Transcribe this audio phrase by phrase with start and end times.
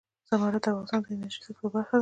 [0.29, 1.89] زمرد د افغانستان د انرژۍ سکتور برخه ده.